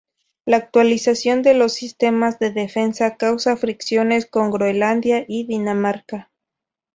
[0.47, 6.31] La actualización de los sistemas de defensa causa fricciones con Groenlandia y Dinamarca.